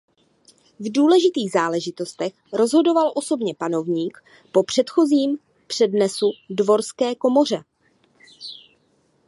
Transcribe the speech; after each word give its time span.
V 0.79 0.91
důležitých 0.91 1.51
záležitostech 1.51 2.33
rozhodoval 2.53 3.11
osobně 3.15 3.53
panovník 3.55 4.17
po 4.51 4.63
předchozím 4.63 5.37
přednesu 5.67 6.31
dvorské 6.49 7.15
komoře. 7.15 7.63